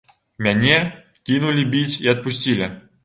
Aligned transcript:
Мяне 0.45 0.77
кінулі 1.31 1.67
біць 1.75 1.99
і 2.07 2.11
адпусцілі. 2.15 2.73